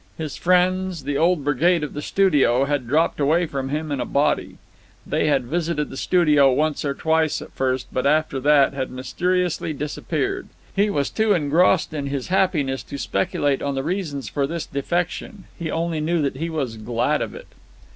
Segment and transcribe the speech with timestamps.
[0.17, 4.03] His friends, the old brigade of the studio, had dropped away from him in a
[4.05, 4.57] body.
[5.05, 9.73] They had visited the studio once or twice at first, but after that had mysteriously
[9.73, 10.47] disappeared.
[10.75, 15.43] He was too engrossed in his happiness to speculate on the reasons for this defection:
[15.59, 17.49] he only knew that he was glad of it.